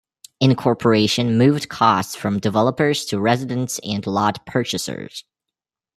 Incorporation 0.39 1.37
moved 1.37 1.69
costs 1.69 2.15
from 2.15 2.39
developers 2.39 3.05
to 3.05 3.19
residents 3.19 3.79
and 3.83 4.03
lot 4.07 4.43
purchasers. 4.47 5.25